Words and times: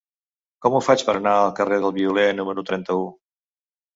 Com 0.65 0.77
ho 0.77 0.79
faig 0.85 1.01
per 1.09 1.15
anar 1.17 1.33
al 1.41 1.51
carrer 1.59 1.77
del 1.83 1.95
Violer 1.99 2.25
número 2.39 2.63
trenta-u? 2.71 3.05